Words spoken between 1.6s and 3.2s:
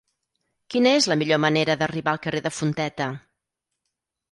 d'arribar al carrer de Fonteta?